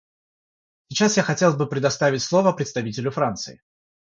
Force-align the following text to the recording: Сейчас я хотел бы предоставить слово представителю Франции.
Сейчас 0.89 1.17
я 1.17 1.21
хотел 1.21 1.55
бы 1.55 1.67
предоставить 1.69 2.23
слово 2.23 2.53
представителю 2.53 3.11
Франции. 3.11 3.61